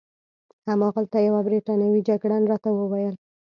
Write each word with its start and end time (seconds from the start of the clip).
هماغلته 0.67 1.17
یوه 1.27 1.41
بریتانوي 1.47 2.01
جګړن 2.09 2.41
راته 2.51 2.69
وویل. 2.73 3.15